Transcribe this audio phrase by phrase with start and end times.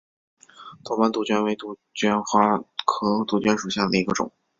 [0.83, 2.57] 多斑杜鹃为杜鹃花
[2.87, 4.31] 科杜鹃属下的一个种。